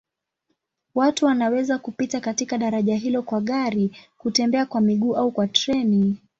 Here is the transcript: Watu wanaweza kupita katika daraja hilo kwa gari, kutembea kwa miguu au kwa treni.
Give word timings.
Watu 0.95 1.25
wanaweza 1.25 1.77
kupita 1.77 2.19
katika 2.19 2.57
daraja 2.57 2.95
hilo 2.95 3.21
kwa 3.21 3.41
gari, 3.41 3.97
kutembea 4.17 4.65
kwa 4.65 4.81
miguu 4.81 5.15
au 5.15 5.31
kwa 5.31 5.47
treni. 5.47 6.17